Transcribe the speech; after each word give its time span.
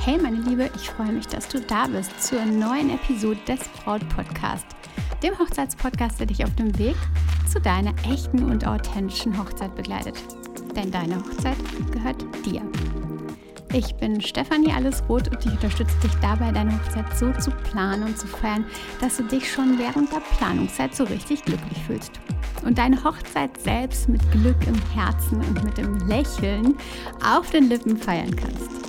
Hey 0.00 0.16
meine 0.16 0.36
Liebe, 0.36 0.70
ich 0.76 0.88
freue 0.90 1.12
mich, 1.12 1.26
dass 1.26 1.48
du 1.48 1.60
da 1.60 1.86
bist 1.86 2.22
zur 2.22 2.44
neuen 2.44 2.90
Episode 2.90 3.38
des 3.46 3.60
Braut 3.68 4.08
Podcast, 4.08 4.64
dem 5.22 5.38
Hochzeitspodcast, 5.38 6.20
der 6.20 6.26
dich 6.26 6.44
auf 6.44 6.54
dem 6.54 6.78
Weg 6.78 6.96
zu 7.50 7.60
deiner 7.60 7.92
echten 8.10 8.44
und 8.44 8.66
authentischen 8.66 9.36
Hochzeit 9.36 9.74
begleitet. 9.74 10.14
Denn 10.74 10.90
deine 10.90 11.16
Hochzeit 11.16 11.56
gehört 11.90 12.24
dir. 12.46 12.62
Ich 13.72 13.94
bin 13.96 14.20
Stefanie 14.20 14.72
Allesroth 14.72 15.28
und 15.28 15.44
ich 15.44 15.52
unterstütze 15.52 15.98
dich 16.02 16.14
dabei, 16.22 16.52
deine 16.52 16.72
Hochzeit 16.72 17.18
so 17.18 17.32
zu 17.32 17.50
planen 17.50 18.04
und 18.04 18.18
zu 18.18 18.26
feiern, 18.26 18.64
dass 19.00 19.18
du 19.18 19.24
dich 19.24 19.50
schon 19.50 19.78
während 19.78 20.10
der 20.10 20.22
Planungszeit 20.38 20.94
so 20.94 21.04
richtig 21.04 21.44
glücklich 21.44 21.78
fühlst. 21.86 22.12
Und 22.64 22.78
deine 22.78 23.02
Hochzeit 23.04 23.60
selbst 23.60 24.08
mit 24.08 24.22
Glück 24.32 24.66
im 24.66 24.80
Herzen 24.94 25.40
und 25.40 25.64
mit 25.64 25.76
dem 25.76 25.98
Lächeln 26.08 26.76
auf 27.22 27.50
den 27.50 27.68
Lippen 27.68 27.96
feiern 27.96 28.34
kannst. 28.34 28.87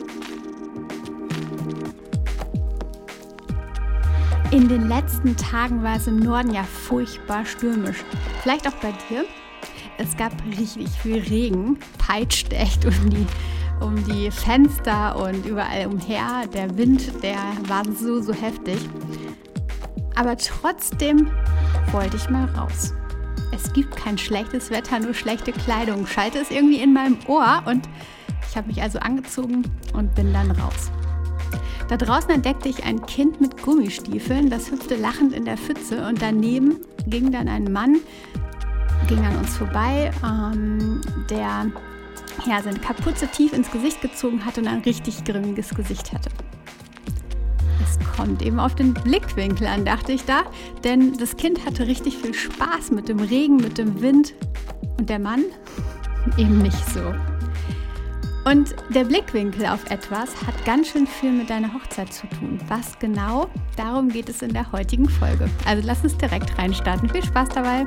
In 4.52 4.68
den 4.68 4.88
letzten 4.88 5.38
Tagen 5.38 5.84
war 5.84 5.98
es 5.98 6.08
im 6.08 6.18
Norden 6.18 6.52
ja 6.52 6.64
furchtbar 6.64 7.46
stürmisch. 7.46 8.04
Vielleicht 8.42 8.68
auch 8.68 8.74
bei 8.82 8.92
dir. 9.08 9.26
Es 10.00 10.18
gab 10.18 10.32
richtig 10.58 10.90
viel 10.90 11.20
Regen, 11.20 11.78
peitscht 12.00 12.52
echt 12.52 12.84
um 12.84 13.10
die, 13.12 13.28
um 13.80 14.04
die 14.06 14.32
Fenster 14.32 15.16
und 15.18 15.46
überall 15.46 15.86
umher. 15.86 16.48
Der 16.52 16.76
Wind, 16.78 17.22
der 17.22 17.38
war 17.68 17.84
so, 17.94 18.24
so 18.24 18.34
heftig. 18.34 18.80
Aber 20.16 20.36
trotzdem 20.36 21.30
wollte 21.92 22.18
ich 22.18 22.28
mal 22.32 22.46
raus. 22.58 22.96
Es 23.52 23.72
gibt 23.72 23.96
kein 23.96 24.18
schlechtes 24.18 24.72
Wetter, 24.72 25.00
nur 25.00 25.14
schlechte 25.14 25.52
Kleidung. 25.52 26.08
Schalte 26.08 26.40
es 26.40 26.50
irgendwie 26.50 26.82
in 26.82 26.94
meinem 26.94 27.20
Ohr 27.28 27.62
und 27.68 27.88
ich 28.50 28.58
habe 28.58 28.66
mich 28.66 28.82
also 28.82 28.98
angezogen 28.98 29.62
und 29.94 30.16
bin 30.16 30.34
dann 30.34 30.50
raus. 30.50 30.90
Da 31.88 31.98
draußen 31.98 32.30
entdeckte 32.30 32.70
ich 32.70 32.84
ein 32.84 33.06
Kind 33.06 33.42
mit 33.42 33.62
Gummistiefeln, 33.62 34.50
das 34.50 34.70
hüpfte 34.72 34.96
lachend 34.96 35.34
in 35.34 35.46
der 35.46 35.58
Pfütze 35.58 36.08
und 36.08 36.22
daneben 36.22 36.78
ging 37.08 37.32
dann 37.32 37.48
ein 37.48 37.72
Mann, 37.72 37.98
ging 39.08 39.26
an 39.26 39.36
uns 39.38 39.58
vorbei, 39.58 40.12
ähm, 40.24 41.02
der 41.30 41.66
ja, 42.46 42.62
seine 42.62 42.80
Kapuze 42.80 43.28
tief 43.28 43.54
ins 43.54 43.72
Gesicht 43.72 44.02
gezogen 44.02 44.46
hatte 44.46 44.62
und 44.62 44.68
ein 44.68 44.82
richtig 44.82 45.24
grimmiges 45.24 45.70
Gesicht 45.70 46.14
hatte. 46.14 46.30
Es 47.84 47.98
kommt 48.16 48.42
eben 48.42 48.60
auf 48.60 48.76
den 48.76 48.94
Blickwinkel 48.94 49.68
an, 49.68 49.84
dachte 49.84 50.12
ich 50.12 50.26
da, 50.26 50.44
denn 50.84 51.18
das 51.18 51.38
Kind 51.38 51.66
hatte 51.66 51.88
richtig 51.88 52.18
viel 52.18 52.34
Spaß 52.34 52.92
mit 52.92 53.10
dem 53.10 53.20
Regen, 53.20 53.58
mit 53.58 53.78
dem 53.78 54.02
Wind 54.02 54.36
und 54.98 55.10
der 55.10 55.20
Mann 55.20 55.46
eben 56.38 56.60
nicht 56.60 56.86
so. 56.94 57.14
Und 58.46 58.76
der 58.90 59.04
Blickwinkel 59.04 59.66
auf 59.66 59.90
etwas 59.92 60.30
hat 60.46 60.66
ganz 60.66 60.90
schön 60.90 61.06
viel 61.06 61.32
mit 61.32 61.50
deiner 61.50 61.74
Hochzeit 61.74 62.12
zu 62.12 62.28
tun. 62.28 62.60
Was 62.68 62.98
genau? 63.00 63.48
Darum 63.76 64.10
geht 64.10 64.30
es 64.30 64.42
in 64.42 64.54
der 64.54 64.72
heutigen 64.72 65.08
Folge. 65.08 65.50
Also 65.66 65.86
lass 65.86 66.04
uns 66.04 66.18
direkt 66.18 66.58
reinstarten. 66.58 67.10
Viel 67.10 67.24
Spaß 67.24 67.50
dabei! 67.50 67.86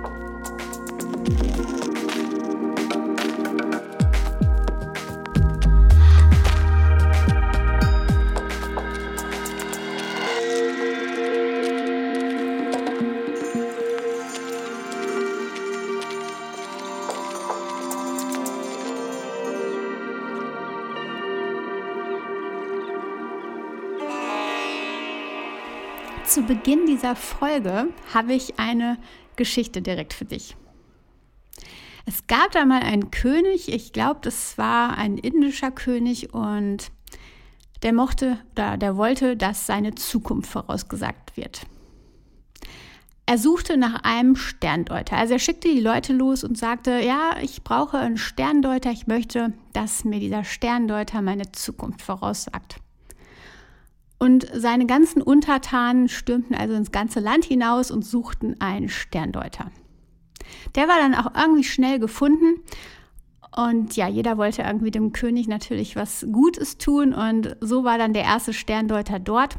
Beginn 26.47 26.87
dieser 26.87 27.17
Folge 27.17 27.89
habe 28.13 28.35
ich 28.35 28.59
eine 28.59 28.99
Geschichte 29.37 29.83
direkt 29.83 30.13
für 30.13 30.25
dich. 30.25 30.57
Es 32.05 32.27
gab 32.27 32.51
da 32.53 32.65
mal 32.65 32.83
einen 32.83 33.11
König, 33.11 33.73
ich 33.73 33.93
glaube, 33.93 34.21
das 34.23 34.59
war 34.59 34.99
ein 34.99 35.19
indischer 35.19 35.71
König 35.71 36.35
und 36.35 36.91
der 37.83 37.93
mochte 37.93 38.39
oder 38.53 38.77
der 38.77 38.97
wollte, 38.97 39.37
dass 39.37 39.67
seine 39.67 39.95
Zukunft 39.95 40.51
vorausgesagt 40.51 41.37
wird. 41.37 41.63
Er 43.25 43.39
suchte 43.39 43.77
nach 43.77 44.03
einem 44.03 44.35
Sterndeuter. 44.35 45.17
Also 45.17 45.35
er 45.35 45.39
schickte 45.39 45.69
die 45.69 45.81
Leute 45.81 46.13
los 46.13 46.43
und 46.43 46.59
sagte, 46.59 47.01
ja, 47.01 47.37
ich 47.41 47.63
brauche 47.63 47.99
einen 47.99 48.19
Sterndeuter, 48.19 48.91
ich 48.91 49.07
möchte, 49.07 49.53
dass 49.73 50.05
mir 50.05 50.19
dieser 50.19 50.45
Sterndeuter 50.45 51.23
meine 51.23 51.51
Zukunft 51.53 52.03
voraussagt. 52.03 52.77
Und 54.23 54.47
seine 54.55 54.87
ganzen 54.87 55.21
Untertanen 55.21 56.09
stürmten 56.09 56.55
also 56.55 56.75
ins 56.75 56.93
ganze 56.93 57.19
Land 57.19 57.45
hinaus 57.45 57.91
und 57.91 58.05
suchten 58.05 58.55
einen 58.61 58.89
Sterndeuter. 58.89 59.73
Der 60.77 60.87
war 60.87 60.95
dann 60.99 61.17
auch 61.17 61.35
irgendwie 61.35 61.65
schnell 61.65 61.99
gefunden. 61.99 62.61
Und 63.57 63.97
ja, 63.97 64.07
jeder 64.07 64.39
wollte 64.39 64.63
irgendwie 64.63 64.93
dem 64.93 65.13
König 65.13 65.49
natürlich 65.49 65.97
was 65.97 66.25
Gutes 66.31 66.79
tun. 66.79 67.15
Und 67.15 67.57
so 67.61 67.83
war 67.83 67.99
dann 67.99 68.13
der 68.13 68.23
erste 68.23 68.53
Sterndeuter 68.53 69.19
dort 69.19 69.59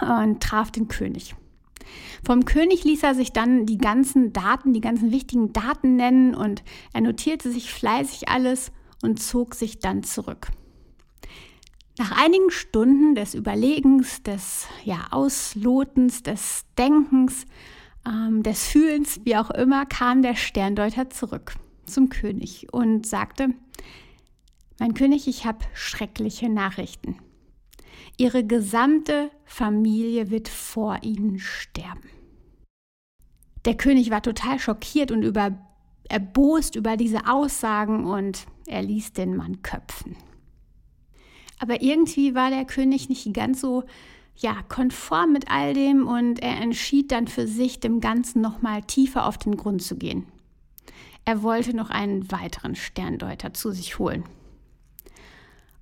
und 0.00 0.40
traf 0.40 0.70
den 0.70 0.86
König. 0.86 1.34
Vom 2.24 2.44
König 2.44 2.84
ließ 2.84 3.02
er 3.02 3.16
sich 3.16 3.32
dann 3.32 3.66
die 3.66 3.78
ganzen 3.78 4.32
Daten, 4.32 4.72
die 4.72 4.82
ganzen 4.82 5.10
wichtigen 5.10 5.52
Daten 5.52 5.96
nennen 5.96 6.36
und 6.36 6.62
er 6.92 7.00
notierte 7.00 7.50
sich 7.50 7.72
fleißig 7.72 8.28
alles 8.28 8.70
und 9.02 9.20
zog 9.20 9.56
sich 9.56 9.80
dann 9.80 10.04
zurück. 10.04 10.52
Nach 11.96 12.10
einigen 12.10 12.50
Stunden 12.50 13.14
des 13.14 13.34
Überlegens, 13.34 14.22
des 14.24 14.66
ja, 14.84 15.06
Auslotens, 15.12 16.24
des 16.24 16.64
Denkens, 16.76 17.46
ähm, 18.04 18.42
des 18.42 18.66
Fühlens, 18.66 19.20
wie 19.24 19.36
auch 19.36 19.50
immer, 19.50 19.86
kam 19.86 20.22
der 20.22 20.34
Sterndeuter 20.34 21.10
zurück 21.10 21.54
zum 21.84 22.08
König 22.08 22.72
und 22.72 23.06
sagte, 23.06 23.50
mein 24.80 24.94
König, 24.94 25.28
ich 25.28 25.46
habe 25.46 25.64
schreckliche 25.72 26.48
Nachrichten. 26.48 27.18
Ihre 28.16 28.44
gesamte 28.44 29.30
Familie 29.44 30.30
wird 30.30 30.48
vor 30.48 30.98
Ihnen 31.02 31.38
sterben. 31.38 32.10
Der 33.64 33.76
König 33.76 34.10
war 34.10 34.20
total 34.20 34.58
schockiert 34.58 35.12
und 35.12 35.22
über, 35.22 35.56
erbost 36.08 36.74
über 36.74 36.96
diese 36.96 37.28
Aussagen 37.28 38.04
und 38.04 38.46
er 38.66 38.82
ließ 38.82 39.12
den 39.12 39.36
Mann 39.36 39.62
köpfen. 39.62 40.16
Aber 41.58 41.82
irgendwie 41.82 42.34
war 42.34 42.50
der 42.50 42.64
König 42.64 43.08
nicht 43.08 43.32
ganz 43.32 43.60
so 43.60 43.84
ja, 44.36 44.56
konform 44.68 45.32
mit 45.32 45.50
all 45.50 45.74
dem 45.74 46.06
und 46.06 46.40
er 46.40 46.60
entschied 46.60 47.12
dann 47.12 47.28
für 47.28 47.46
sich, 47.46 47.80
dem 47.80 48.00
Ganzen 48.00 48.40
nochmal 48.40 48.82
tiefer 48.82 49.26
auf 49.26 49.38
den 49.38 49.56
Grund 49.56 49.82
zu 49.82 49.96
gehen. 49.96 50.26
Er 51.24 51.42
wollte 51.42 51.74
noch 51.74 51.90
einen 51.90 52.30
weiteren 52.30 52.74
Sterndeuter 52.74 53.54
zu 53.54 53.70
sich 53.70 53.98
holen. 53.98 54.24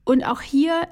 Und 0.05 0.25
auch 0.25 0.41
hier, 0.41 0.87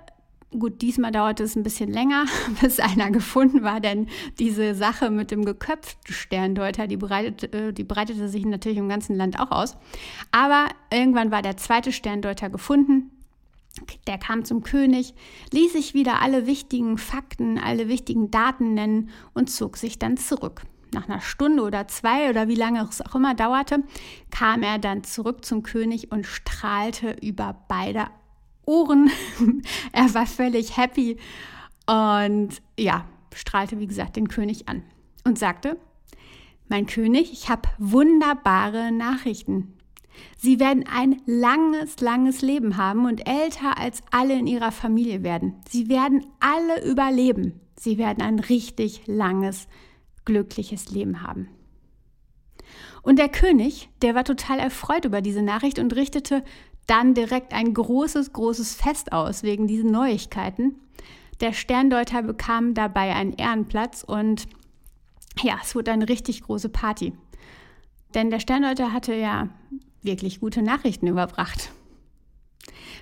gut, 0.58 0.80
diesmal 0.82 1.12
dauerte 1.12 1.42
es 1.44 1.54
ein 1.54 1.62
bisschen 1.62 1.92
länger, 1.92 2.24
bis 2.60 2.80
einer 2.80 3.10
gefunden 3.10 3.62
war, 3.62 3.80
denn 3.80 4.08
diese 4.38 4.74
Sache 4.74 5.10
mit 5.10 5.30
dem 5.30 5.44
geköpften 5.44 6.14
Sterndeuter, 6.14 6.86
die 6.86 6.96
breitete, 6.96 7.52
äh, 7.52 7.72
die 7.72 7.84
breitete 7.84 8.28
sich 8.28 8.44
natürlich 8.46 8.78
im 8.78 8.88
ganzen 8.88 9.16
Land 9.16 9.38
auch 9.38 9.50
aus. 9.50 9.76
Aber 10.32 10.68
irgendwann 10.92 11.30
war 11.30 11.42
der 11.42 11.58
zweite 11.58 11.92
Sterndeuter 11.92 12.48
gefunden 12.48 13.10
der 14.06 14.18
kam 14.18 14.44
zum 14.44 14.62
König, 14.62 15.14
ließ 15.52 15.72
sich 15.72 15.94
wieder 15.94 16.20
alle 16.22 16.46
wichtigen 16.46 16.98
Fakten, 16.98 17.58
alle 17.58 17.88
wichtigen 17.88 18.30
Daten 18.30 18.74
nennen 18.74 19.10
und 19.32 19.50
zog 19.50 19.76
sich 19.76 19.98
dann 19.98 20.16
zurück. 20.16 20.62
Nach 20.92 21.08
einer 21.08 21.20
Stunde 21.20 21.62
oder 21.62 21.86
zwei 21.86 22.30
oder 22.30 22.48
wie 22.48 22.56
lange 22.56 22.86
es 22.88 23.00
auch 23.00 23.14
immer 23.14 23.34
dauerte, 23.34 23.84
kam 24.30 24.62
er 24.62 24.78
dann 24.78 25.04
zurück 25.04 25.44
zum 25.44 25.62
König 25.62 26.10
und 26.10 26.26
strahlte 26.26 27.16
über 27.22 27.64
beide 27.68 28.06
Ohren. 28.66 29.10
er 29.92 30.12
war 30.14 30.26
völlig 30.26 30.76
happy 30.76 31.16
und 31.86 32.60
ja, 32.78 33.04
strahlte 33.34 33.78
wie 33.78 33.86
gesagt 33.86 34.16
den 34.16 34.28
König 34.28 34.68
an 34.68 34.82
und 35.24 35.38
sagte, 35.38 35.76
mein 36.68 36.86
König, 36.86 37.32
ich 37.32 37.48
habe 37.48 37.68
wunderbare 37.78 38.92
Nachrichten. 38.92 39.76
Sie 40.36 40.60
werden 40.60 40.84
ein 40.86 41.20
langes, 41.26 42.00
langes 42.00 42.42
Leben 42.42 42.76
haben 42.76 43.06
und 43.06 43.28
älter 43.28 43.78
als 43.78 44.02
alle 44.10 44.38
in 44.38 44.46
ihrer 44.46 44.72
Familie 44.72 45.22
werden. 45.22 45.54
Sie 45.68 45.88
werden 45.88 46.26
alle 46.40 46.88
überleben. 46.88 47.60
Sie 47.78 47.98
werden 47.98 48.22
ein 48.22 48.38
richtig 48.38 49.02
langes, 49.06 49.68
glückliches 50.24 50.90
Leben 50.90 51.22
haben. 51.22 51.48
Und 53.02 53.18
der 53.18 53.28
König, 53.28 53.88
der 54.02 54.14
war 54.14 54.24
total 54.24 54.58
erfreut 54.58 55.04
über 55.04 55.22
diese 55.22 55.42
Nachricht 55.42 55.78
und 55.78 55.94
richtete 55.96 56.44
dann 56.86 57.14
direkt 57.14 57.54
ein 57.54 57.72
großes, 57.72 58.32
großes 58.32 58.74
Fest 58.74 59.12
aus 59.12 59.42
wegen 59.42 59.66
diesen 59.66 59.90
Neuigkeiten. 59.90 60.74
Der 61.40 61.52
Sterndeuter 61.52 62.22
bekam 62.22 62.74
dabei 62.74 63.14
einen 63.14 63.32
Ehrenplatz 63.32 64.04
und 64.06 64.46
ja, 65.42 65.58
es 65.62 65.74
wurde 65.74 65.92
eine 65.92 66.08
richtig 66.08 66.42
große 66.42 66.68
Party. 66.68 67.12
Denn 68.14 68.30
der 68.30 68.40
Sterndeuter 68.40 68.92
hatte 68.92 69.14
ja 69.14 69.48
wirklich 70.02 70.40
gute 70.40 70.62
Nachrichten 70.62 71.06
überbracht. 71.06 71.70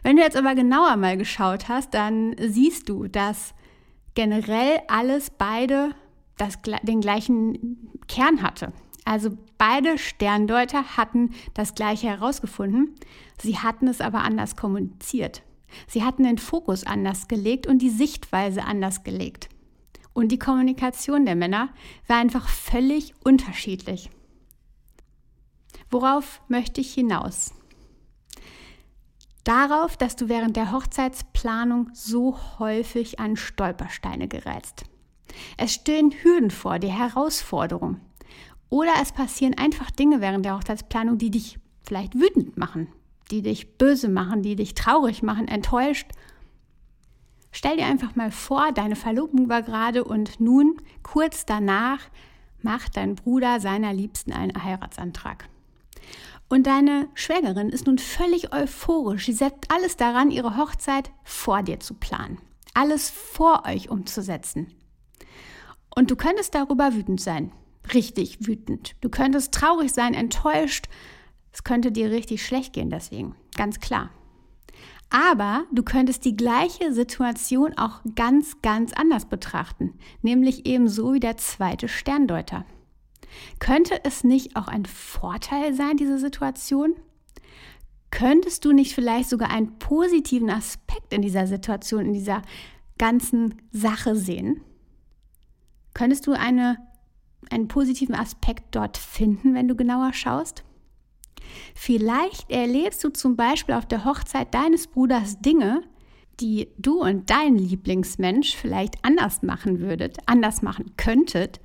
Wenn 0.02 0.16
du 0.16 0.22
jetzt 0.22 0.36
aber 0.36 0.54
genauer 0.54 0.96
mal 0.96 1.16
geschaut 1.16 1.68
hast, 1.68 1.94
dann 1.94 2.36
siehst 2.38 2.88
du, 2.88 3.08
dass 3.08 3.54
generell 4.14 4.80
alles 4.88 5.30
beide 5.30 5.94
das, 6.36 6.58
den 6.82 7.00
gleichen 7.00 7.90
Kern 8.06 8.42
hatte. 8.42 8.72
Also 9.04 9.30
beide 9.56 9.98
Sterndeuter 9.98 10.96
hatten 10.96 11.30
das 11.54 11.74
gleiche 11.74 12.08
herausgefunden, 12.08 12.94
sie 13.40 13.58
hatten 13.58 13.88
es 13.88 14.00
aber 14.00 14.22
anders 14.22 14.56
kommuniziert. 14.56 15.42
Sie 15.86 16.02
hatten 16.02 16.24
den 16.24 16.38
Fokus 16.38 16.84
anders 16.84 17.28
gelegt 17.28 17.66
und 17.66 17.80
die 17.80 17.90
Sichtweise 17.90 18.64
anders 18.64 19.04
gelegt. 19.04 19.48
Und 20.14 20.32
die 20.32 20.38
Kommunikation 20.38 21.26
der 21.26 21.36
Männer 21.36 21.68
war 22.06 22.16
einfach 22.16 22.48
völlig 22.48 23.14
unterschiedlich. 23.24 24.10
Worauf 25.90 26.42
möchte 26.48 26.80
ich 26.80 26.92
hinaus? 26.92 27.54
Darauf, 29.44 29.96
dass 29.96 30.16
du 30.16 30.28
während 30.28 30.56
der 30.56 30.72
Hochzeitsplanung 30.72 31.88
so 31.94 32.38
häufig 32.58 33.18
an 33.18 33.36
Stolpersteine 33.36 34.28
gerätst. 34.28 34.84
Es 35.56 35.72
stehen 35.72 36.12
Hürden 36.22 36.50
vor 36.50 36.78
dir, 36.78 36.90
Herausforderungen. 36.90 38.02
Oder 38.68 38.92
es 39.00 39.12
passieren 39.12 39.56
einfach 39.56 39.90
Dinge 39.90 40.20
während 40.20 40.44
der 40.44 40.56
Hochzeitsplanung, 40.56 41.16
die 41.16 41.30
dich 41.30 41.58
vielleicht 41.82 42.14
wütend 42.14 42.58
machen, 42.58 42.88
die 43.30 43.40
dich 43.40 43.78
böse 43.78 44.10
machen, 44.10 44.42
die 44.42 44.56
dich 44.56 44.74
traurig 44.74 45.22
machen, 45.22 45.48
enttäuscht. 45.48 46.10
Stell 47.50 47.78
dir 47.78 47.86
einfach 47.86 48.14
mal 48.14 48.30
vor, 48.30 48.72
deine 48.72 48.96
Verlobung 48.96 49.48
war 49.48 49.62
gerade 49.62 50.04
und 50.04 50.38
nun, 50.40 50.76
kurz 51.02 51.46
danach, 51.46 52.00
macht 52.60 52.98
dein 52.98 53.14
Bruder 53.14 53.60
seiner 53.60 53.94
Liebsten 53.94 54.32
einen 54.32 54.62
Heiratsantrag. 54.62 55.48
Und 56.48 56.66
deine 56.66 57.08
Schwägerin 57.14 57.68
ist 57.68 57.86
nun 57.86 57.98
völlig 57.98 58.52
euphorisch. 58.54 59.26
Sie 59.26 59.32
setzt 59.32 59.70
alles 59.70 59.96
daran, 59.96 60.30
ihre 60.30 60.56
Hochzeit 60.56 61.10
vor 61.22 61.62
dir 61.62 61.78
zu 61.78 61.94
planen. 61.94 62.38
Alles 62.74 63.10
vor 63.10 63.64
euch 63.66 63.90
umzusetzen. 63.90 64.72
Und 65.94 66.10
du 66.10 66.16
könntest 66.16 66.54
darüber 66.54 66.94
wütend 66.94 67.20
sein. 67.20 67.52
Richtig 67.92 68.46
wütend. 68.46 68.94
Du 69.00 69.08
könntest 69.08 69.52
traurig 69.52 69.92
sein, 69.92 70.14
enttäuscht. 70.14 70.86
Es 71.52 71.64
könnte 71.64 71.92
dir 71.92 72.10
richtig 72.10 72.44
schlecht 72.44 72.72
gehen 72.72 72.90
deswegen. 72.90 73.34
Ganz 73.56 73.80
klar. 73.80 74.10
Aber 75.10 75.64
du 75.72 75.82
könntest 75.82 76.24
die 76.24 76.36
gleiche 76.36 76.92
Situation 76.92 77.76
auch 77.78 78.00
ganz, 78.14 78.60
ganz 78.62 78.92
anders 78.92 79.24
betrachten. 79.24 79.94
Nämlich 80.22 80.66
ebenso 80.66 81.14
wie 81.14 81.20
der 81.20 81.38
zweite 81.38 81.88
Sterndeuter. 81.88 82.64
Könnte 83.58 84.04
es 84.04 84.24
nicht 84.24 84.56
auch 84.56 84.68
ein 84.68 84.86
Vorteil 84.86 85.74
sein, 85.74 85.96
diese 85.96 86.18
Situation? 86.18 86.94
Könntest 88.10 88.64
du 88.64 88.72
nicht 88.72 88.94
vielleicht 88.94 89.28
sogar 89.28 89.50
einen 89.50 89.78
positiven 89.78 90.50
Aspekt 90.50 91.12
in 91.12 91.22
dieser 91.22 91.46
Situation, 91.46 92.06
in 92.06 92.12
dieser 92.14 92.42
ganzen 92.96 93.54
Sache 93.70 94.16
sehen? 94.16 94.62
Könntest 95.94 96.26
du 96.26 96.32
eine, 96.32 96.78
einen 97.50 97.68
positiven 97.68 98.14
Aspekt 98.14 98.74
dort 98.74 98.96
finden, 98.96 99.54
wenn 99.54 99.68
du 99.68 99.76
genauer 99.76 100.12
schaust? 100.12 100.64
Vielleicht 101.74 102.50
erlebst 102.50 103.02
du 103.04 103.10
zum 103.10 103.36
Beispiel 103.36 103.74
auf 103.74 103.86
der 103.86 104.04
Hochzeit 104.04 104.54
deines 104.54 104.86
Bruders 104.86 105.40
Dinge, 105.40 105.82
die 106.40 106.68
du 106.78 107.00
und 107.00 107.30
dein 107.30 107.56
Lieblingsmensch 107.56 108.56
vielleicht 108.56 109.04
anders 109.04 109.42
machen 109.42 109.80
würdet, 109.80 110.18
anders 110.26 110.62
machen 110.62 110.94
könntet, 110.96 111.60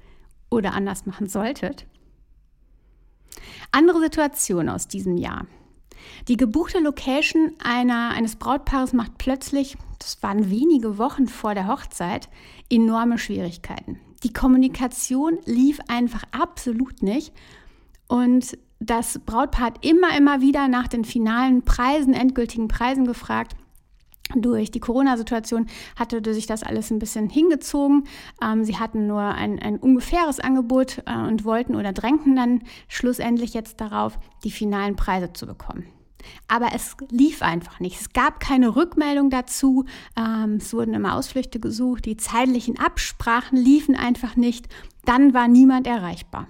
oder 0.54 0.74
anders 0.74 1.06
machen 1.06 1.28
solltet. 1.28 1.86
Andere 3.72 4.00
Situation 4.02 4.70
aus 4.70 4.88
diesem 4.88 5.18
Jahr. 5.18 5.48
Die 6.28 6.38
gebuchte 6.38 6.80
Location 6.80 7.54
einer, 7.64 8.10
eines 8.12 8.36
Brautpaares 8.36 8.94
macht 8.94 9.18
plötzlich, 9.18 9.78
das 10.00 10.22
waren 10.22 10.50
wenige 10.50 10.98
Wochen 10.98 11.28
vor 11.28 11.56
der 11.56 11.68
Hochzeit, 11.68 12.30
enorme 12.70 13.18
Schwierigkeiten. 13.18 14.00
Die 14.24 14.34
Kommunikation 14.34 15.40
lief 15.46 15.80
einfach 15.88 16.24
absolut 16.32 17.02
nicht 17.02 17.34
und 18.08 18.58
das 18.80 19.20
Brautpaar 19.26 19.68
hat 19.68 19.86
immer, 19.86 20.16
immer 20.18 20.42
wieder 20.42 20.68
nach 20.68 20.88
den 20.88 21.06
finalen 21.06 21.64
Preisen, 21.64 22.14
endgültigen 22.14 22.68
Preisen 22.68 23.06
gefragt 23.06 23.56
durch 24.36 24.72
die 24.72 24.80
Corona-Situation 24.80 25.68
hatte 25.96 26.34
sich 26.34 26.48
das 26.48 26.64
alles 26.64 26.92
ein 26.92 27.00
bisschen 27.00 27.30
hingezogen. 27.30 28.06
Ähm, 28.42 28.64
sie 28.64 28.78
hatten 28.78 29.06
nur 29.06 29.22
ein, 29.22 29.60
ein 29.60 29.78
ungefähres 29.78 30.40
Angebot 30.40 31.04
äh, 31.06 31.16
und 31.16 31.46
wollten 31.46 31.76
oder 31.76 31.94
drängten 31.94 32.36
dann 32.36 32.64
schlussendlich 32.88 33.54
jetzt 33.54 33.82
darauf, 33.82 34.18
die 34.44 34.52
finalen 34.52 34.96
Preise 34.96 35.34
zu 35.34 35.46
bekommen. 35.46 35.86
Aber 36.48 36.70
es 36.74 36.96
lief 37.10 37.42
einfach 37.42 37.82
nicht. 37.82 38.00
Es 38.00 38.14
gab 38.14 38.40
keine 38.40 38.76
Rückmeldung 38.76 39.30
dazu. 39.30 39.86
Ähm, 40.18 40.56
es 40.56 40.74
wurden 40.74 40.94
immer 40.94 41.16
Ausflüchte 41.16 41.60
gesucht. 41.60 42.06
Die 42.06 42.18
zeitlichen 42.18 42.80
Absprachen 42.80 43.58
liefen 43.58 43.96
einfach 43.96 44.36
nicht. 44.36 44.68
Dann 45.06 45.34
war 45.34 45.50
niemand 45.50 45.86
erreichbar. 45.86 46.48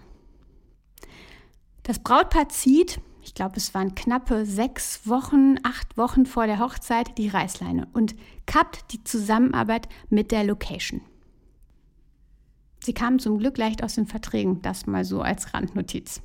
Das 1.81 1.99
Brautpaar 1.99 2.49
zieht 2.49 3.01
ich 3.23 3.33
glaube, 3.33 3.57
es 3.57 3.73
waren 3.73 3.95
knappe 3.95 4.45
sechs 4.45 5.07
Wochen, 5.07 5.55
acht 5.63 5.97
Wochen 5.97 6.25
vor 6.25 6.45
der 6.45 6.59
Hochzeit, 6.59 7.17
die 7.17 7.29
Reißleine 7.29 7.87
und 7.93 8.15
kappt 8.45 8.91
die 8.91 9.03
Zusammenarbeit 9.03 9.87
mit 10.09 10.31
der 10.31 10.43
Location. 10.43 11.01
Sie 12.83 12.93
kamen 12.93 13.19
zum 13.19 13.37
Glück 13.37 13.57
leicht 13.57 13.81
aus 13.81 13.95
den 13.95 14.07
Verträgen, 14.07 14.61
das 14.61 14.87
mal 14.87 15.05
so 15.05 15.21
als 15.21 15.53
Randnotiz. 15.53 16.21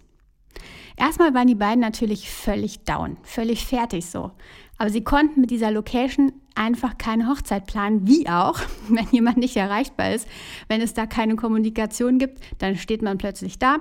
Erstmal 0.97 1.33
waren 1.35 1.47
die 1.47 1.55
beiden 1.55 1.79
natürlich 1.79 2.29
völlig 2.29 2.81
down, 2.81 3.17
völlig 3.23 3.65
fertig 3.65 4.07
so. 4.07 4.33
Aber 4.77 4.91
sie 4.91 5.05
konnten 5.05 5.41
mit 5.41 5.53
dieser 5.53 5.71
Location 5.71 6.33
einfach 6.57 6.99
keine 6.99 7.29
Hochzeit 7.29 7.67
planen, 7.67 8.09
wie 8.09 8.29
auch, 8.29 8.59
wenn 8.89 9.07
jemand 9.13 9.37
nicht 9.37 9.57
erreichbar 9.57 10.13
ist. 10.13 10.27
Wenn 10.67 10.81
es 10.81 10.95
da 10.95 11.07
keine 11.07 11.37
Kommunikation 11.37 12.19
gibt, 12.19 12.41
dann 12.59 12.77
steht 12.77 13.03
man 13.03 13.19
plötzlich 13.19 13.61
da 13.61 13.79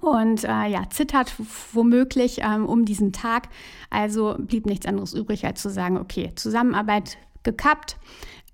und 0.00 0.44
äh, 0.44 0.66
ja, 0.66 0.88
zittert 0.90 1.34
womöglich 1.72 2.40
ähm, 2.42 2.66
um 2.66 2.84
diesen 2.84 3.12
Tag. 3.12 3.48
Also 3.90 4.36
blieb 4.38 4.66
nichts 4.66 4.86
anderes 4.86 5.14
übrig, 5.14 5.44
als 5.44 5.62
zu 5.62 5.70
sagen, 5.70 5.98
okay, 5.98 6.32
Zusammenarbeit 6.34 7.18
gekappt, 7.42 7.96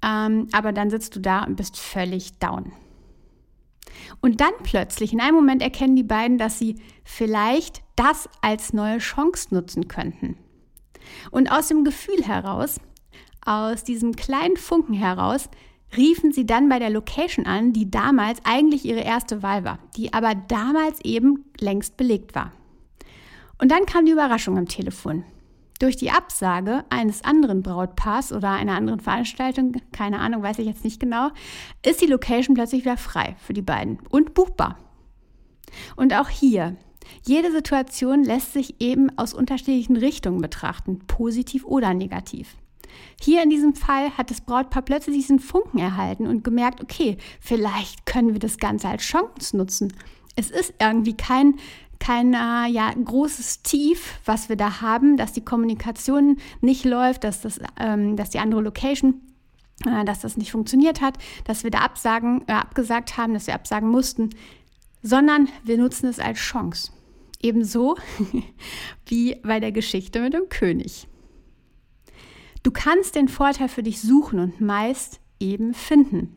ähm, 0.03 0.49
aber 0.53 0.73
dann 0.73 0.91
sitzt 0.91 1.17
du 1.17 1.21
da 1.21 1.45
und 1.45 1.57
bist 1.57 1.79
völlig 1.79 2.39
down. 2.39 2.73
Und 4.21 4.41
dann 4.41 4.53
plötzlich, 4.63 5.13
in 5.13 5.21
einem 5.21 5.35
Moment 5.35 5.63
erkennen 5.63 5.97
die 5.97 6.03
beiden, 6.03 6.39
dass 6.39 6.59
sie 6.59 6.81
vielleicht 7.05 7.83
das 7.97 8.29
als 8.43 8.73
neue 8.73 8.99
Chance 8.99 9.49
nutzen 9.55 9.89
könnten. 9.89 10.37
Und 11.31 11.51
aus 11.51 11.69
dem 11.69 11.85
Gefühl 11.85 12.23
heraus, 12.23 12.81
aus 13.45 13.85
diesem 13.85 14.17
kleinen 14.17 14.57
Funken 14.57 14.95
heraus, 14.95 15.49
riefen 15.97 16.33
sie 16.33 16.47
dann 16.47 16.69
bei 16.69 16.79
der 16.79 16.91
Location 16.91 17.47
an, 17.47 17.73
die 17.73 17.91
damals 17.91 18.41
eigentlich 18.45 18.85
ihre 18.85 19.01
erste 19.01 19.43
Wahl 19.43 19.65
war, 19.65 19.79
die 19.97 20.13
aber 20.13 20.35
damals 20.35 21.01
eben 21.05 21.45
längst 21.59 21.97
belegt 21.97 22.35
war. 22.35 22.53
Und 23.59 23.71
dann 23.71 23.87
kam 23.87 24.07
die 24.07 24.13
Überraschung 24.13 24.57
am 24.57 24.69
Telefon. 24.69 25.25
Durch 25.81 25.97
die 25.97 26.11
Absage 26.11 26.85
eines 26.91 27.25
anderen 27.25 27.63
Brautpaars 27.63 28.33
oder 28.33 28.51
einer 28.51 28.77
anderen 28.77 29.01
Veranstaltung, 29.01 29.77
keine 29.93 30.19
Ahnung, 30.19 30.43
weiß 30.43 30.59
ich 30.59 30.67
jetzt 30.67 30.85
nicht 30.85 31.01
genau, 31.01 31.31
ist 31.85 32.03
die 32.03 32.07
Location 32.07 32.55
plötzlich 32.55 32.83
wieder 32.83 32.99
frei 32.99 33.35
für 33.39 33.55
die 33.55 33.63
beiden 33.63 33.99
und 34.11 34.35
buchbar. 34.35 34.79
Und 35.97 36.15
auch 36.15 36.29
hier, 36.29 36.77
jede 37.25 37.51
Situation 37.51 38.25
lässt 38.25 38.53
sich 38.53 38.81
eben 38.81 39.17
aus 39.19 39.33
unterschiedlichen 39.33 39.97
Richtungen 39.97 40.41
betrachten, 40.41 41.01
positiv 41.07 41.65
oder 41.65 41.95
negativ. 41.95 42.57
Hier 43.21 43.43
in 43.43 43.51
diesem 43.51 43.75
Fall 43.75 44.17
hat 44.17 44.31
das 44.31 44.41
Brautpaar 44.41 44.83
plötzlich 44.83 45.17
diesen 45.17 45.41
Funken 45.41 45.79
erhalten 45.79 46.27
und 46.27 46.45
gemerkt, 46.45 46.83
okay, 46.83 47.17
vielleicht 47.41 48.07
können 48.07 48.33
wir 48.33 48.41
das 48.41 48.59
Ganze 48.59 48.89
als 48.89 49.03
Chance 49.03 49.57
nutzen. 49.57 49.93
Es 50.37 50.51
ist 50.51 50.75
irgendwie 50.81 51.17
kein, 51.17 51.57
kein 51.99 52.33
ja, 52.33 52.93
großes 52.93 53.63
Tief, 53.63 54.19
was 54.25 54.49
wir 54.49 54.57
da 54.57 54.81
haben, 54.81 55.17
dass 55.17 55.33
die 55.33 55.45
Kommunikation 55.45 56.39
nicht 56.61 56.85
läuft, 56.85 57.25
dass, 57.25 57.43
das, 57.43 57.61
ähm, 57.79 58.17
dass 58.17 58.31
die 58.31 58.39
andere 58.39 58.63
Location 58.63 59.21
äh, 59.87 60.05
dass 60.05 60.21
das 60.21 60.37
nicht 60.37 60.51
funktioniert 60.51 61.01
hat, 61.01 61.17
dass 61.45 61.65
wir 61.65 61.71
da 61.71 61.79
absagen, 61.79 62.45
äh, 62.47 62.53
abgesagt 62.53 63.17
haben, 63.17 63.33
dass 63.33 63.47
wir 63.47 63.55
absagen 63.55 63.89
mussten, 63.89 64.31
sondern 65.03 65.49
wir 65.65 65.79
nutzen 65.79 66.07
es 66.07 66.19
als 66.19 66.39
Chance. 66.39 66.93
Ebenso 67.41 67.97
wie 69.07 69.37
bei 69.37 69.61
der 69.61 69.73
Geschichte 69.73 70.21
mit 70.21 70.35
dem 70.35 70.49
König. 70.51 71.09
Du 72.63 72.71
kannst 72.71 73.15
den 73.15 73.29
Vorteil 73.29 73.69
für 73.69 73.83
dich 73.83 74.01
suchen 74.01 74.39
und 74.39 74.61
meist 74.61 75.21
eben 75.39 75.73
finden. 75.75 76.37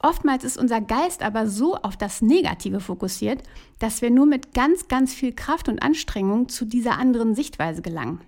Oftmals 0.00 0.44
ist 0.44 0.58
unser 0.58 0.82
Geist 0.82 1.22
aber 1.22 1.46
so 1.46 1.76
auf 1.76 1.96
das 1.96 2.20
Negative 2.20 2.80
fokussiert, 2.80 3.42
dass 3.78 4.02
wir 4.02 4.10
nur 4.10 4.26
mit 4.26 4.52
ganz, 4.52 4.88
ganz 4.88 5.14
viel 5.14 5.32
Kraft 5.32 5.68
und 5.68 5.82
Anstrengung 5.82 6.48
zu 6.48 6.66
dieser 6.66 6.98
anderen 6.98 7.34
Sichtweise 7.34 7.80
gelangen. 7.80 8.20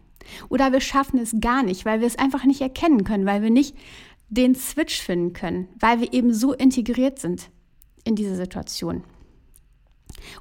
Oder 0.49 0.73
wir 0.73 0.81
schaffen 0.81 1.19
es 1.19 1.35
gar 1.41 1.63
nicht, 1.63 1.85
weil 1.85 2.01
wir 2.01 2.07
es 2.07 2.19
einfach 2.19 2.45
nicht 2.45 2.63
erkennen 2.63 3.05
können, 3.05 3.27
weil 3.27 3.43
wir 3.43 3.51
nicht 3.51 3.77
den 4.29 4.55
Switch 4.55 5.01
finden 5.03 5.35
können, 5.35 5.69
weil 5.79 6.01
wir 6.01 6.13
eben 6.13 6.33
so 6.33 6.53
integriert 6.53 7.19
sind 7.19 7.51
in 8.05 8.17
diese 8.17 8.37
Situation. 8.37 9.05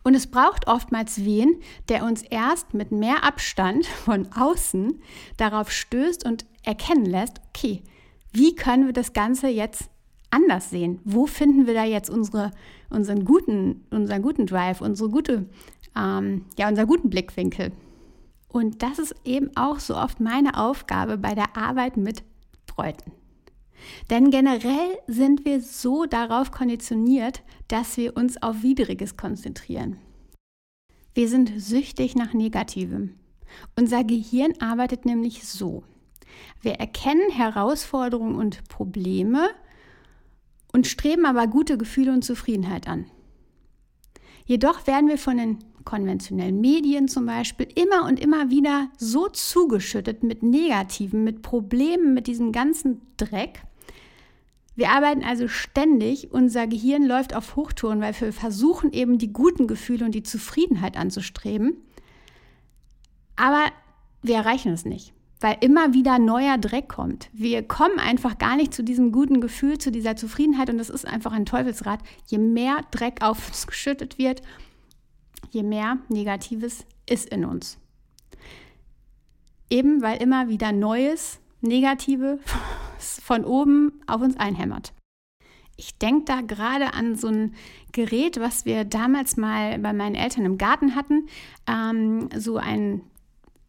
Und 0.04 0.16
es 0.16 0.28
braucht 0.28 0.68
oftmals 0.68 1.24
wen, 1.24 1.60
der 1.90 2.04
uns 2.04 2.22
erst 2.22 2.74
mit 2.74 2.92
mehr 2.92 3.24
Abstand 3.24 3.86
von 4.06 4.28
außen 4.32 5.02
darauf 5.38 5.72
stößt 5.72 6.26
und 6.26 6.46
erkennen 6.64 7.06
lässt, 7.06 7.42
okay, 7.50 7.84
wie 8.32 8.56
können 8.56 8.86
wir 8.86 8.94
das 8.94 9.14
Ganze 9.14 9.48
jetzt 9.48 9.90
anders 10.30 10.70
sehen? 10.70 11.00
Wo 11.06 11.26
finden 11.26 11.68
wir 11.68 11.74
da 11.74 11.86
jetzt 11.86 12.10
unsere, 12.10 12.52
unseren, 12.90 13.24
guten, 13.26 13.86
unseren 13.92 14.22
guten 14.22 14.46
Drive, 14.46 14.82
unsere 14.82 15.10
gute, 15.10 15.50
ähm, 15.96 16.46
ja, 16.58 16.68
unseren 16.68 16.88
guten 16.88 17.10
Blickwinkel? 17.10 17.72
Und 18.50 18.84
das 18.84 19.00
ist 19.00 19.16
eben 19.26 19.56
auch 19.56 19.80
so 19.80 19.96
oft 19.96 20.20
meine 20.20 20.58
Aufgabe 20.58 21.18
bei 21.18 21.36
der 21.36 21.58
Arbeit 21.58 21.98
mit 21.98 22.24
Bräuten. 22.68 23.12
Denn 24.10 24.32
generell 24.32 24.98
sind 25.08 25.46
wir 25.46 25.62
so 25.62 26.06
darauf 26.06 26.52
konditioniert, 26.52 27.44
dass 27.68 27.98
wir 27.98 28.16
uns 28.16 28.42
auf 28.42 28.64
Widriges 28.64 29.18
konzentrieren. 29.18 29.98
Wir 31.14 31.30
sind 31.30 31.54
süchtig 31.58 32.16
nach 32.16 32.34
Negativem. 32.34 33.16
Unser 33.78 34.04
Gehirn 34.04 34.54
arbeitet 34.60 35.06
nämlich 35.06 35.46
so. 35.46 35.84
Wir 36.62 36.74
erkennen 36.74 37.32
Herausforderungen 37.32 38.36
und 38.36 38.68
Probleme 38.68 39.50
und 40.74 40.88
streben 40.88 41.26
aber 41.26 41.48
gute 41.48 41.78
Gefühle 41.78 42.12
und 42.12 42.24
Zufriedenheit 42.24 42.88
an. 42.88 43.06
Jedoch 44.46 44.88
werden 44.88 45.10
wir 45.10 45.18
von 45.18 45.38
den 45.38 45.60
konventionellen 45.86 46.60
Medien 46.60 47.08
zum 47.08 47.26
Beispiel 47.26 47.68
immer 47.76 48.06
und 48.08 48.20
immer 48.20 48.50
wieder 48.50 48.90
so 48.98 49.28
zugeschüttet 49.30 50.24
mit 50.24 50.44
Negativen, 50.44 51.24
mit 51.24 51.42
Problemen, 51.42 52.14
mit 52.14 52.28
diesem 52.28 52.52
ganzen 52.52 53.02
Dreck, 53.18 53.62
wir 54.76 54.90
arbeiten 54.90 55.24
also 55.24 55.48
ständig, 55.48 56.34
unser 56.34 56.68
Gehirn 56.68 57.06
läuft 57.06 57.34
auf 57.34 57.56
Hochtouren, 57.56 58.02
weil 58.02 58.20
wir 58.20 58.34
versuchen 58.34 58.92
eben 58.92 59.18
die 59.18 59.32
guten 59.32 59.68
Gefühle 59.68 60.04
und 60.04 60.14
die 60.14 60.24
Zufriedenheit 60.24 60.98
anzustreben. 60.98 61.78
Aber 63.38 63.68
wir 64.22 64.36
erreichen 64.36 64.74
es 64.74 64.84
nicht, 64.84 65.14
weil 65.40 65.56
immer 65.62 65.94
wieder 65.94 66.20
neuer 66.20 66.58
Dreck 66.58 66.90
kommt. 66.90 67.30
Wir 67.32 67.64
kommen 67.64 68.00
einfach 68.00 68.38
gar 68.38 68.58
nicht 68.58 68.74
zu 68.74 68.84
diesem 68.84 69.14
guten 69.14 69.40
Gefühl, 69.40 69.78
zu 69.78 69.92
dieser 69.92 70.18
Zufriedenheit 70.18 70.70
und 70.70 70.78
das 70.78 70.90
ist 70.90 71.08
einfach 71.08 71.32
ein 71.32 71.46
Teufelsrad. 71.46 72.02
Je 72.28 72.38
mehr 72.38 72.82
Dreck 72.92 73.22
auf 73.22 73.48
uns 73.48 73.68
geschüttet 73.68 74.18
wird, 74.18 74.42
je 75.56 75.64
mehr 75.64 75.98
Negatives 76.10 76.86
ist 77.10 77.30
in 77.30 77.46
uns. 77.46 77.80
Eben 79.70 80.02
weil 80.02 80.22
immer 80.22 80.50
wieder 80.50 80.72
Neues, 80.72 81.40
Negative 81.62 82.40
von 83.00 83.44
oben 83.44 83.94
auf 84.06 84.22
uns 84.22 84.38
einhämmert. 84.38 84.94
Ich 85.78 85.98
denke 85.98 86.26
da 86.26 86.42
gerade 86.42 86.94
an 86.94 87.16
so 87.16 87.28
ein 87.28 87.56
Gerät, 87.92 88.40
was 88.40 88.66
wir 88.66 88.86
damals 88.86 89.36
mal 89.36 89.80
bei 89.80 89.94
meinen 89.94 90.16
Eltern 90.16 90.46
im 90.46 90.58
Garten 90.58 90.96
hatten. 90.96 91.28
Ähm, 91.68 92.30
so 92.36 92.58
ein 92.58 93.02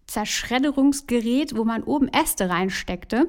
Zerschredderungsgerät, 0.06 1.56
wo 1.56 1.64
man 1.64 1.82
oben 1.82 2.08
Äste 2.08 2.48
reinsteckte. 2.48 3.28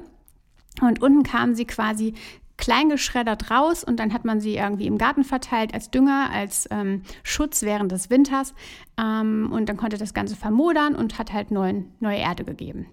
Und 0.80 1.02
unten 1.02 1.24
kamen 1.24 1.56
sie 1.56 1.64
quasi 1.64 2.14
klein 2.58 2.90
geschreddert 2.90 3.50
raus 3.50 3.82
und 3.82 3.98
dann 3.98 4.12
hat 4.12 4.26
man 4.26 4.40
sie 4.40 4.56
irgendwie 4.56 4.86
im 4.86 4.98
Garten 4.98 5.24
verteilt 5.24 5.72
als 5.72 5.90
Dünger, 5.90 6.28
als 6.30 6.68
ähm, 6.70 7.02
Schutz 7.22 7.62
während 7.62 7.90
des 7.90 8.10
Winters. 8.10 8.52
Ähm, 9.00 9.50
und 9.50 9.68
dann 9.68 9.78
konnte 9.78 9.96
das 9.96 10.12
Ganze 10.12 10.36
vermodern 10.36 10.94
und 10.94 11.18
hat 11.18 11.32
halt 11.32 11.50
neuen, 11.50 11.92
neue 12.00 12.18
Erde 12.18 12.44
gegeben. 12.44 12.86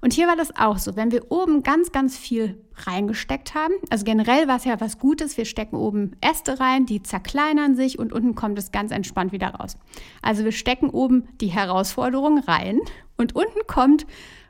Und 0.00 0.12
hier 0.12 0.26
war 0.26 0.36
das 0.36 0.56
auch 0.56 0.78
so, 0.78 0.96
wenn 0.96 1.12
wir 1.12 1.30
oben 1.30 1.62
ganz, 1.62 1.92
ganz 1.92 2.18
viel 2.18 2.60
reingesteckt 2.74 3.54
haben, 3.54 3.74
also 3.90 4.04
generell 4.04 4.48
war 4.48 4.56
es 4.56 4.64
ja 4.64 4.80
was 4.80 4.98
Gutes, 4.98 5.36
wir 5.36 5.44
stecken 5.44 5.76
oben 5.76 6.16
Äste 6.20 6.58
rein, 6.58 6.86
die 6.86 7.02
zerkleinern 7.02 7.76
sich 7.76 7.98
und 7.98 8.12
unten 8.12 8.34
kommt 8.34 8.58
es 8.58 8.72
ganz 8.72 8.90
entspannt 8.90 9.32
wieder 9.32 9.48
raus. 9.54 9.76
Also 10.22 10.44
wir 10.44 10.52
stecken 10.52 10.90
oben 10.90 11.28
die 11.40 11.48
Herausforderung 11.48 12.38
rein 12.38 12.80
und 13.16 13.34
unten 13.36 13.66
kommt 13.66 14.06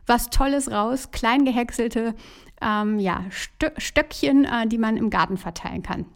was 0.06 0.30
Tolles 0.30 0.70
raus, 0.70 1.10
klein 1.12 1.44
gehäckselte 1.44 2.14
ähm, 2.60 2.98
ja, 2.98 3.24
Stö 3.30 3.70
Stöckchen, 3.78 4.44
äh, 4.44 4.66
die 4.66 4.78
man 4.78 4.96
im 4.96 5.10
Garten 5.10 5.36
verteilen 5.36 5.82
kann. 5.82 6.06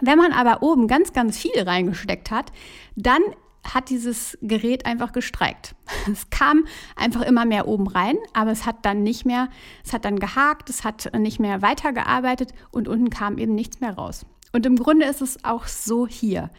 Wenn 0.00 0.18
man 0.18 0.32
aber 0.32 0.62
oben 0.62 0.86
ganz, 0.86 1.12
ganz 1.12 1.38
viel 1.38 1.60
reingesteckt 1.60 2.30
hat, 2.30 2.52
dann 2.94 3.22
hat 3.64 3.90
dieses 3.90 4.38
Gerät 4.40 4.86
einfach 4.86 5.12
gestreikt. 5.12 5.74
Es 6.10 6.30
kam 6.30 6.64
einfach 6.96 7.22
immer 7.22 7.44
mehr 7.44 7.68
oben 7.68 7.86
rein, 7.86 8.16
aber 8.32 8.50
es 8.50 8.64
hat 8.64 8.84
dann 8.84 9.02
nicht 9.02 9.26
mehr, 9.26 9.48
es 9.84 9.92
hat 9.92 10.04
dann 10.04 10.18
gehakt, 10.18 10.70
es 10.70 10.84
hat 10.84 11.10
nicht 11.18 11.38
mehr 11.38 11.60
weitergearbeitet 11.60 12.52
und 12.70 12.88
unten 12.88 13.10
kam 13.10 13.36
eben 13.38 13.54
nichts 13.54 13.80
mehr 13.80 13.94
raus. 13.94 14.24
Und 14.52 14.64
im 14.64 14.76
Grunde 14.76 15.06
ist 15.06 15.20
es 15.20 15.44
auch 15.44 15.66
so 15.66 16.06
hier. 16.06 16.50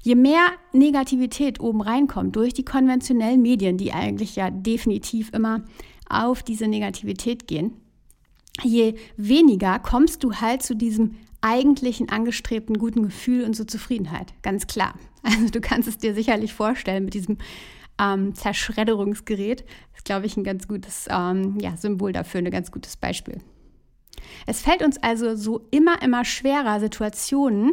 Je 0.00 0.14
mehr 0.14 0.46
Negativität 0.72 1.60
oben 1.60 1.80
reinkommt 1.80 2.36
durch 2.36 2.52
die 2.52 2.64
konventionellen 2.64 3.42
Medien, 3.42 3.78
die 3.78 3.92
eigentlich 3.92 4.36
ja 4.36 4.50
definitiv 4.50 5.32
immer 5.32 5.62
auf 6.08 6.42
diese 6.42 6.68
Negativität 6.68 7.48
gehen, 7.48 7.80
je 8.62 8.94
weniger 9.16 9.78
kommst 9.78 10.22
du 10.24 10.34
halt 10.34 10.62
zu 10.62 10.76
diesem 10.76 11.16
eigentlichen 11.40 12.08
angestrebten 12.08 12.78
guten 12.78 13.02
Gefühl 13.02 13.44
und 13.44 13.54
zur 13.54 13.68
Zufriedenheit. 13.68 14.32
Ganz 14.42 14.66
klar. 14.66 14.94
Also 15.22 15.48
du 15.48 15.62
kannst 15.62 15.88
es 15.88 15.96
dir 15.96 16.14
sicherlich 16.14 16.52
vorstellen 16.52 17.06
mit 17.06 17.14
diesem 17.14 17.38
ähm, 17.98 18.34
Zerschredderungsgerät. 18.34 19.62
Das 19.62 20.00
ist, 20.00 20.04
glaube 20.04 20.26
ich, 20.26 20.36
ein 20.36 20.44
ganz 20.44 20.68
gutes 20.68 21.06
ähm, 21.10 21.56
ja, 21.60 21.78
Symbol 21.78 22.12
dafür, 22.12 22.40
ein 22.40 22.50
ganz 22.50 22.70
gutes 22.70 22.96
Beispiel. 22.96 23.40
Es 24.46 24.60
fällt 24.60 24.82
uns 24.82 25.02
also 25.02 25.34
so 25.34 25.66
immer, 25.70 26.02
immer 26.02 26.24
schwerer, 26.24 26.78
Situationen 26.80 27.72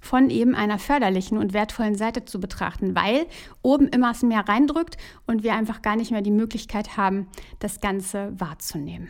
von 0.00 0.30
eben 0.30 0.54
einer 0.54 0.78
förderlichen 0.78 1.38
und 1.38 1.52
wertvollen 1.52 1.96
Seite 1.96 2.24
zu 2.24 2.40
betrachten, 2.40 2.94
weil 2.94 3.26
oben 3.62 3.88
immer 3.88 4.14
mehr 4.22 4.48
reindrückt 4.48 4.96
und 5.26 5.42
wir 5.42 5.54
einfach 5.54 5.82
gar 5.82 5.96
nicht 5.96 6.10
mehr 6.10 6.22
die 6.22 6.30
Möglichkeit 6.30 6.96
haben, 6.96 7.26
das 7.58 7.80
Ganze 7.80 8.32
wahrzunehmen. 8.38 9.08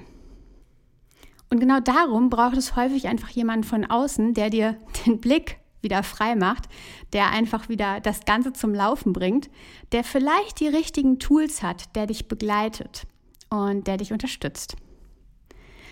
Und 1.51 1.61
genau 1.61 1.81
darum 1.81 2.31
braucht 2.31 2.57
es 2.57 2.77
häufig 2.77 3.09
einfach 3.09 3.31
jemanden 3.31 3.65
von 3.65 3.85
außen, 3.85 4.35
der 4.35 4.51
dir 4.51 4.77
den 5.07 5.21
Blick 5.21 5.59
wieder 5.81 6.03
frei 6.03 6.35
macht, 6.35 6.69
der 7.13 7.31
einfach 7.31 7.69
wieder 7.69 8.01
das 8.01 8.25
Ganze 8.25 8.53
zum 8.53 8.75
Laufen 8.75 9.13
bringt, 9.13 9.49
der 9.93 10.05
vielleicht 10.05 10.61
die 10.61 10.69
richtigen 10.69 11.19
Tools 11.19 11.63
hat, 11.63 11.95
der 11.95 12.07
dich 12.07 12.29
begleitet 12.29 13.07
und 13.49 13.87
der 13.87 13.97
dich 13.97 14.13
unterstützt. 14.13 14.77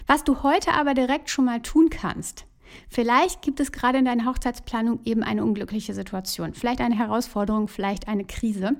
Was 0.06 0.24
du 0.24 0.42
heute 0.42 0.72
aber 0.72 0.94
direkt 0.94 1.30
schon 1.30 1.44
mal 1.44 1.60
tun 1.62 1.88
kannst, 1.90 2.46
vielleicht 2.88 3.42
gibt 3.42 3.60
es 3.60 3.72
gerade 3.72 3.98
in 3.98 4.04
deiner 4.04 4.26
Hochzeitsplanung 4.26 5.00
eben 5.04 5.22
eine 5.22 5.44
unglückliche 5.44 5.94
Situation, 5.94 6.54
vielleicht 6.54 6.80
eine 6.80 6.96
Herausforderung, 6.96 7.68
vielleicht 7.68 8.08
eine 8.08 8.24
Krise 8.24 8.76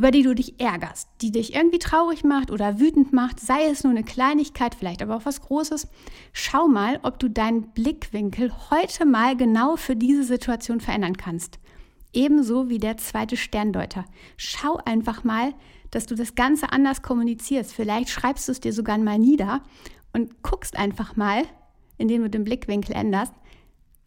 über 0.00 0.12
die 0.12 0.22
du 0.22 0.34
dich 0.34 0.58
ärgerst, 0.58 1.10
die 1.20 1.30
dich 1.30 1.54
irgendwie 1.54 1.78
traurig 1.78 2.24
macht 2.24 2.50
oder 2.50 2.80
wütend 2.80 3.12
macht, 3.12 3.38
sei 3.38 3.66
es 3.66 3.84
nur 3.84 3.90
eine 3.90 4.02
Kleinigkeit, 4.02 4.74
vielleicht 4.74 5.02
aber 5.02 5.14
auch 5.14 5.26
was 5.26 5.42
Großes. 5.42 5.88
Schau 6.32 6.68
mal, 6.68 6.98
ob 7.02 7.18
du 7.18 7.28
deinen 7.28 7.72
Blickwinkel 7.72 8.50
heute 8.70 9.04
mal 9.04 9.36
genau 9.36 9.76
für 9.76 9.96
diese 9.96 10.24
Situation 10.24 10.80
verändern 10.80 11.18
kannst. 11.18 11.58
Ebenso 12.14 12.70
wie 12.70 12.78
der 12.78 12.96
zweite 12.96 13.36
Sterndeuter. 13.36 14.06
Schau 14.38 14.78
einfach 14.86 15.22
mal, 15.22 15.52
dass 15.90 16.06
du 16.06 16.14
das 16.14 16.34
Ganze 16.34 16.72
anders 16.72 17.02
kommunizierst. 17.02 17.70
Vielleicht 17.70 18.08
schreibst 18.08 18.48
du 18.48 18.52
es 18.52 18.60
dir 18.60 18.72
sogar 18.72 18.96
mal 18.96 19.18
nieder 19.18 19.60
und 20.14 20.42
guckst 20.42 20.78
einfach 20.78 21.16
mal, 21.16 21.42
indem 21.98 22.22
du 22.22 22.30
den 22.30 22.44
Blickwinkel 22.44 22.96
änderst, 22.96 23.34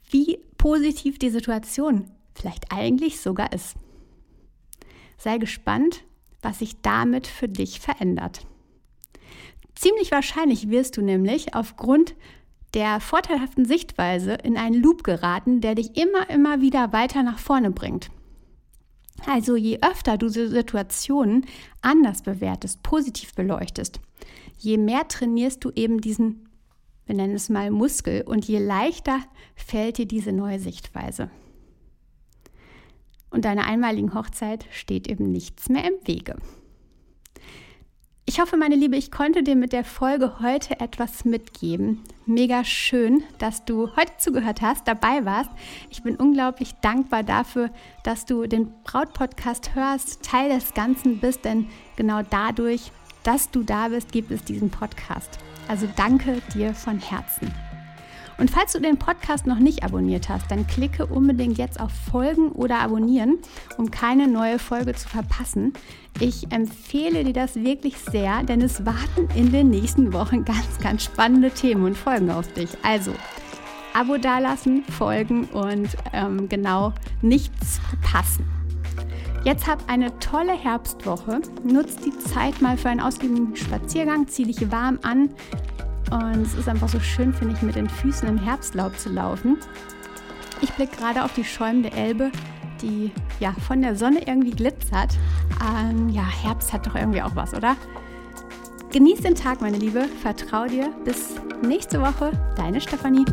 wie 0.09 0.39
positiv 0.57 1.19
die 1.19 1.29
Situation 1.29 2.09
vielleicht 2.33 2.71
eigentlich 2.71 3.21
sogar 3.21 3.53
ist. 3.53 3.75
Sei 5.17 5.37
gespannt, 5.37 6.03
was 6.41 6.59
sich 6.59 6.81
damit 6.81 7.27
für 7.27 7.47
dich 7.47 7.79
verändert. 7.79 8.45
Ziemlich 9.75 10.11
wahrscheinlich 10.11 10.69
wirst 10.69 10.97
du 10.97 11.01
nämlich 11.01 11.55
aufgrund 11.55 12.15
der 12.73 12.99
vorteilhaften 12.99 13.65
Sichtweise 13.65 14.33
in 14.33 14.57
einen 14.57 14.81
Loop 14.81 15.03
geraten, 15.03 15.61
der 15.61 15.75
dich 15.75 15.95
immer, 15.97 16.29
immer 16.29 16.61
wieder 16.61 16.91
weiter 16.93 17.23
nach 17.23 17.39
vorne 17.39 17.71
bringt. 17.71 18.09
Also 19.25 19.55
je 19.55 19.79
öfter 19.81 20.17
du 20.17 20.27
Situationen 20.27 21.45
anders 21.81 22.23
bewertest, 22.23 22.83
positiv 22.83 23.33
beleuchtest, 23.35 23.99
je 24.57 24.77
mehr 24.77 25.07
trainierst 25.07 25.63
du 25.63 25.71
eben 25.75 26.01
diesen, 26.01 26.49
wir 27.05 27.15
nennen 27.15 27.35
es 27.35 27.49
mal 27.49 27.71
Muskel, 27.71 28.23
und 28.23 28.45
je 28.45 28.59
leichter 28.59 29.19
fällt 29.55 29.97
dir 29.97 30.07
diese 30.07 30.31
neue 30.31 30.59
Sichtweise 30.59 31.29
und 33.33 33.45
deiner 33.45 33.65
einmaligen 33.65 34.13
Hochzeit 34.13 34.65
steht 34.71 35.09
eben 35.09 35.31
nichts 35.31 35.67
mehr 35.67 35.83
im 35.83 35.95
Wege. 36.05 36.37
Ich 38.25 38.39
hoffe, 38.39 38.55
meine 38.55 38.75
Liebe, 38.75 38.95
ich 38.95 39.11
konnte 39.11 39.43
dir 39.43 39.57
mit 39.57 39.73
der 39.73 39.83
Folge 39.83 40.39
heute 40.39 40.79
etwas 40.79 41.25
mitgeben. 41.25 42.01
Mega 42.25 42.63
schön, 42.63 43.21
dass 43.37 43.65
du 43.65 43.93
heute 43.97 44.13
zugehört 44.17 44.61
hast, 44.61 44.87
dabei 44.87 45.25
warst. 45.25 45.51
Ich 45.89 46.03
bin 46.03 46.15
unglaublich 46.15 46.73
dankbar 46.75 47.23
dafür, 47.23 47.69
dass 48.03 48.25
du 48.25 48.47
den 48.47 48.71
Brautpodcast 48.85 49.75
hörst, 49.75 50.23
Teil 50.23 50.49
des 50.49 50.73
Ganzen 50.73 51.19
bist, 51.19 51.43
denn 51.43 51.67
genau 51.97 52.21
dadurch, 52.29 52.91
dass 53.23 53.51
du 53.51 53.61
da 53.63 53.89
bist, 53.89 54.13
gibt 54.13 54.31
es 54.31 54.43
diesen 54.45 54.69
Podcast. 54.69 55.37
Also 55.67 55.87
danke 55.97 56.41
dir 56.53 56.73
von 56.73 56.99
Herzen. 56.99 57.51
Und 58.37 58.51
falls 58.51 58.73
du 58.73 58.79
den 58.79 58.97
Podcast 58.97 59.45
noch 59.45 59.59
nicht 59.59 59.83
abonniert 59.83 60.29
hast, 60.29 60.49
dann 60.49 60.67
klicke 60.67 61.05
unbedingt 61.05 61.57
jetzt 61.57 61.79
auf 61.79 61.91
Folgen 62.11 62.51
oder 62.51 62.79
Abonnieren, 62.79 63.39
um 63.77 63.91
keine 63.91 64.27
neue 64.27 64.59
Folge 64.59 64.93
zu 64.93 65.07
verpassen. 65.07 65.73
Ich 66.19 66.51
empfehle 66.51 67.23
dir 67.23 67.33
das 67.33 67.55
wirklich 67.55 67.97
sehr, 67.97 68.43
denn 68.43 68.61
es 68.61 68.85
warten 68.85 69.27
in 69.35 69.51
den 69.51 69.69
nächsten 69.69 70.13
Wochen 70.13 70.45
ganz, 70.45 70.79
ganz 70.81 71.03
spannende 71.03 71.51
Themen 71.51 71.83
und 71.83 71.97
Folgen 71.97 72.31
auf 72.31 72.51
dich. 72.53 72.69
Also, 72.83 73.13
Abo 73.93 74.17
dalassen, 74.17 74.83
folgen 74.85 75.45
und 75.45 75.89
ähm, 76.13 76.49
genau 76.49 76.93
nichts 77.21 77.79
verpassen. 77.89 78.45
Jetzt 79.43 79.67
hab 79.67 79.89
eine 79.89 80.17
tolle 80.19 80.53
Herbstwoche. 80.53 81.41
Nutz 81.65 81.97
die 81.97 82.17
Zeit 82.17 82.61
mal 82.61 82.77
für 82.77 82.89
einen 82.89 83.01
ausgiebigen 83.01 83.55
Spaziergang, 83.55 84.27
zieh 84.27 84.45
dich 84.45 84.71
warm 84.71 84.99
an. 85.03 85.29
Und 86.11 86.41
es 86.41 86.53
ist 86.53 86.69
einfach 86.69 86.89
so 86.89 86.99
schön, 86.99 87.33
finde 87.33 87.55
ich, 87.55 87.61
mit 87.61 87.75
den 87.75 87.89
Füßen 87.89 88.27
im 88.27 88.37
Herbstlaub 88.37 88.97
zu 88.97 89.09
laufen. 89.09 89.57
Ich 90.61 90.71
blicke 90.73 90.97
gerade 90.97 91.23
auf 91.23 91.33
die 91.33 91.43
schäumende 91.43 91.91
Elbe, 91.91 92.31
die 92.81 93.11
ja 93.39 93.53
von 93.67 93.81
der 93.81 93.95
Sonne 93.95 94.27
irgendwie 94.27 94.51
glitzert. 94.51 95.17
Ähm, 95.61 96.09
ja, 96.09 96.23
Herbst 96.43 96.73
hat 96.73 96.85
doch 96.87 96.95
irgendwie 96.95 97.21
auch 97.21 97.35
was, 97.35 97.53
oder? 97.53 97.75
Genieß 98.91 99.21
den 99.21 99.35
Tag, 99.35 99.61
meine 99.61 99.77
Liebe. 99.77 100.05
Vertrau 100.21 100.67
dir. 100.67 100.93
Bis 101.03 101.35
nächste 101.63 101.99
Woche. 101.99 102.31
Deine 102.55 102.79
Stefanie. 102.79 103.25